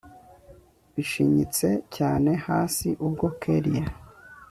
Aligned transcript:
bishinyitse 0.93 1.67
cyane 1.95 2.31
hasi 2.45 2.87
ubwo 3.05 3.27
kellia 3.41 3.85